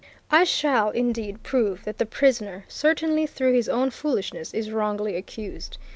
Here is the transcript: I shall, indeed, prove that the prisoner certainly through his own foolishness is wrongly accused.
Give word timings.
I 0.31 0.45
shall, 0.45 0.89
indeed, 0.89 1.43
prove 1.43 1.83
that 1.83 1.99
the 1.99 2.07
prisoner 2.07 2.65
certainly 2.67 3.27
through 3.27 3.53
his 3.53 3.69
own 3.69 3.91
foolishness 3.91 4.51
is 4.51 4.71
wrongly 4.71 5.15
accused. 5.15 5.77